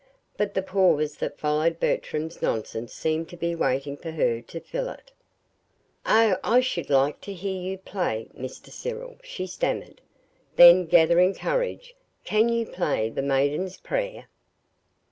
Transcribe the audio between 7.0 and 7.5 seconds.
to